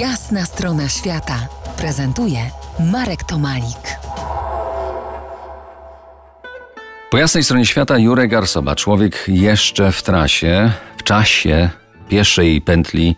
[0.00, 2.38] Jasna strona świata prezentuje
[2.92, 3.98] Marek Tomalik.
[7.10, 11.70] Po jasnej stronie świata Jurek Arsoba, człowiek jeszcze w trasie, w czasie
[12.08, 13.16] pieszej pętli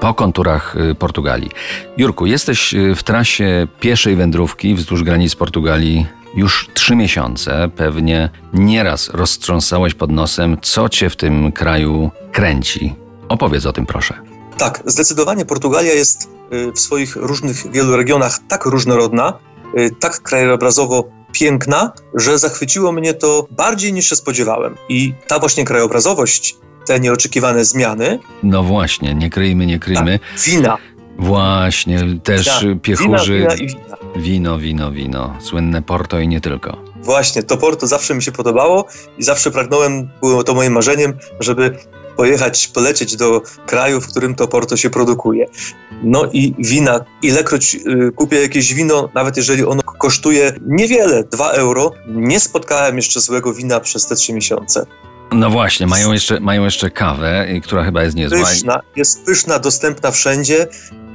[0.00, 1.50] po konturach y, Portugalii.
[1.96, 6.06] Jurku, jesteś y, w trasie pieszej wędrówki wzdłuż granic Portugalii
[6.36, 7.68] już trzy miesiące.
[7.76, 12.94] Pewnie nieraz roztrząsałeś pod nosem, co cię w tym kraju kręci.
[13.28, 14.39] Opowiedz o tym, proszę.
[14.60, 19.38] Tak, zdecydowanie Portugalia jest y, w swoich różnych wielu regionach tak różnorodna,
[19.78, 24.76] y, tak krajobrazowo piękna, że zachwyciło mnie to bardziej niż się spodziewałem.
[24.88, 28.18] I ta właśnie krajobrazowość, te nieoczekiwane zmiany.
[28.42, 30.18] No właśnie, nie kryjmy, nie kryjmy.
[30.18, 30.76] Tak, wina.
[31.18, 33.38] Właśnie, też Tak, piechurzy.
[33.38, 33.96] Wina, wina i wina.
[34.16, 35.36] Wino, wino, wino.
[35.40, 36.76] Słynne Porto i nie tylko.
[37.02, 38.86] Właśnie, to Porto zawsze mi się podobało
[39.18, 41.76] i zawsze pragnąłem, było to moim marzeniem, żeby
[42.16, 45.46] pojechać, polecieć do kraju, w którym to Porto się produkuje.
[46.02, 51.92] No i wina, ilekroć y, kupię jakieś wino, nawet jeżeli ono kosztuje niewiele, 2 euro,
[52.06, 54.86] nie spotkałem jeszcze złego wina przez te 3 miesiące.
[55.32, 58.38] No właśnie, mają jeszcze, mają jeszcze kawę, y, która chyba jest niezła.
[58.38, 60.66] Pyszna, jest pyszna, dostępna wszędzie,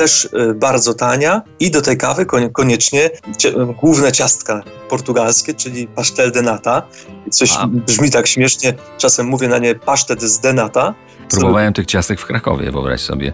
[0.00, 5.86] też y, bardzo tania i do tej kawy konie- koniecznie cie, główne ciastka portugalskie, czyli
[5.86, 6.82] pastel de nata.
[7.30, 7.66] Coś A.
[7.66, 10.94] brzmi tak śmiesznie, czasem mówię na nie pasztet z de nata.
[11.30, 13.32] Próbowałem tych ciastek w Krakowie, wyobraź sobie.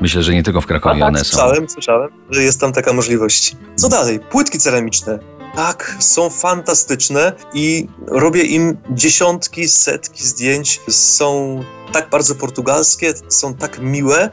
[0.00, 1.24] Myślę, że nie tylko w Krakowie tak, one są.
[1.24, 3.56] słyszałem, słyszałem, że jest tam taka możliwość.
[3.76, 4.20] Co dalej?
[4.20, 5.18] Płytki ceramiczne.
[5.54, 10.80] Tak, są fantastyczne i robię im dziesiątki, setki zdjęć.
[10.88, 11.60] Są
[11.92, 14.30] tak bardzo portugalskie, są tak miłe,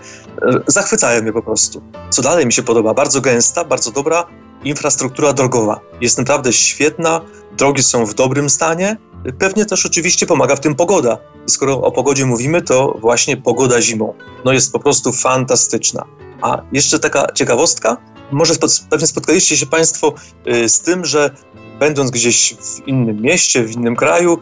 [0.68, 1.82] zachwycają mnie po prostu.
[2.10, 2.94] Co dalej mi się podoba?
[2.94, 4.28] Bardzo gęsta, bardzo dobra
[4.64, 5.80] infrastruktura drogowa.
[6.02, 7.22] Jest naprawdę świetna,
[7.58, 8.98] drogi są w dobrym stanie.
[9.40, 11.18] Pewnie też oczywiście pomaga w tym pogoda.
[11.46, 14.14] Skoro o pogodzie mówimy, to właśnie pogoda zimą.
[14.46, 16.06] No jest po prostu fantastyczna.
[16.42, 17.98] A jeszcze taka ciekawostka,
[18.32, 20.14] może spod, pewnie spotkaliście się Państwo
[20.48, 21.36] y, z tym, że
[21.80, 24.38] będąc gdzieś w innym mieście, w innym kraju,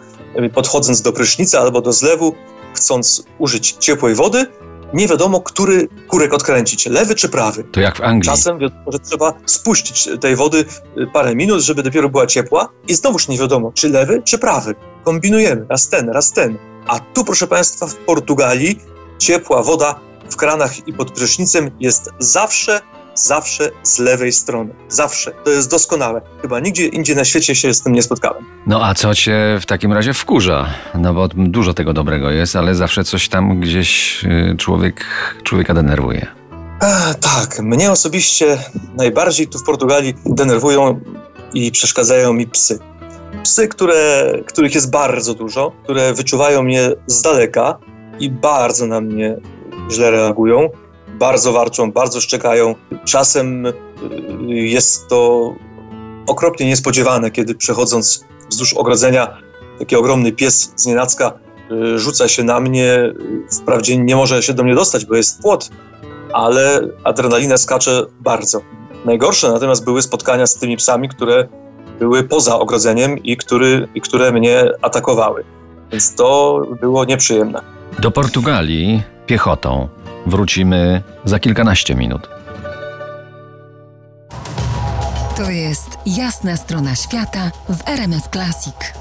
[0.45, 2.35] y, podchodząc do prysznica albo do zlewu,
[2.73, 4.45] chcąc użyć ciepłej wody,
[4.93, 7.63] nie wiadomo, który kurek odkręcić, lewy czy prawy.
[7.63, 8.31] To jak w Anglii.
[8.31, 10.65] Czasem wiadomo, że trzeba spuścić tej wody
[10.97, 14.75] y, parę minut, żeby dopiero była ciepła i znowuż nie wiadomo, czy lewy, czy prawy.
[15.03, 16.57] Kombinujemy, raz ten, raz ten.
[16.87, 18.79] A tu, proszę Państwa, w Portugalii
[19.19, 19.99] ciepła woda
[20.29, 22.81] w kranach i pod prysznicem jest zawsze,
[23.17, 24.73] zawsze z lewej strony.
[24.89, 25.31] Zawsze.
[25.31, 26.21] To jest doskonałe.
[26.41, 28.45] Chyba nigdzie indziej na świecie się z tym nie spotkałem.
[28.67, 30.65] No a co cię w takim razie wkurza?
[30.95, 35.05] No bo dużo tego dobrego jest, ale zawsze coś tam gdzieś y, człowiek,
[35.43, 36.27] człowieka denerwuje.
[36.79, 38.57] A, tak, mnie osobiście
[38.97, 40.99] najbardziej tu w Portugalii denerwują
[41.53, 42.79] i przeszkadzają mi psy.
[43.43, 47.77] Psy, które, których jest bardzo dużo, które wyczuwają mnie z daleka
[48.19, 49.37] i bardzo na mnie
[49.91, 50.69] źle reagują,
[51.19, 52.75] bardzo warczą, bardzo szczekają.
[53.05, 53.73] Czasem y,
[54.49, 55.53] jest to
[56.27, 59.37] okropnie niespodziewane, kiedy przechodząc wzdłuż ogrodzenia
[59.79, 61.33] taki ogromny pies z nienacka
[61.71, 62.93] y, rzuca się na mnie.
[62.93, 63.13] y,
[63.61, 65.69] Wprawdzie nie może się do mnie dostać, bo jest płot,
[66.33, 68.61] ale adrenalina skacze bardzo.
[69.05, 71.47] Najgorsze natomiast były spotkania z tymi psami, które
[71.99, 75.43] były poza ogrodzeniem i, który, i które mnie atakowały.
[75.91, 77.61] Więc to było nieprzyjemne.
[77.99, 79.87] Do Portugalii piechotą
[80.25, 82.29] wrócimy za kilkanaście minut.
[85.37, 88.93] To jest Jasna strona świata w RMS Classic.